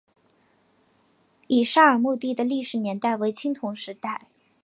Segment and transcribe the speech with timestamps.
[1.47, 4.21] 乙沙尔墓地的历史年代为青铜时代。